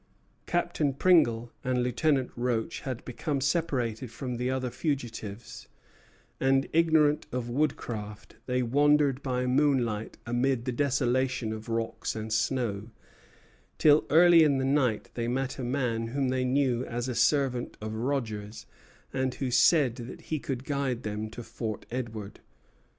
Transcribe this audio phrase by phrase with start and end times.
[0.47, 5.67] Captain Pringle and Lieutenant Roche had become separated from the other fugitives;
[6.39, 12.89] and, ignorant of woodcraft, they wandered by moonlight amid the desolation of rocks and snow,
[13.77, 17.77] till early in the night they met a man whom they knew as a servant
[17.79, 18.65] of Rogers,
[19.13, 22.39] and who said that he could guide them to Fort Edward.